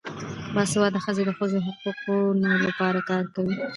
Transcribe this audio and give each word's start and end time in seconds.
باسواده 0.53 0.99
ښځې 1.05 1.23
د 1.25 1.31
ښځو 1.37 1.57
د 1.65 1.65
حقونو 1.89 2.51
لپاره 2.67 2.99
کار 3.09 3.23
کوي. 3.35 3.55